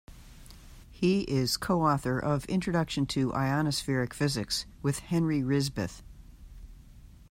He 0.89 1.21
is 1.31 1.57
co-author 1.57 2.17
of 2.17 2.45
"Introduction 2.49 3.05
to 3.05 3.29
Ionospheric 3.33 4.13
Physics" 4.13 4.65
with 4.81 4.97
Henry 4.97 5.43
Rishbeth. 5.43 6.01